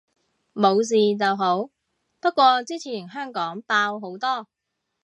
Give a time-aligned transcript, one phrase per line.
[0.55, 1.69] 冇事就好，
[2.19, 4.47] 不過之前香港爆好多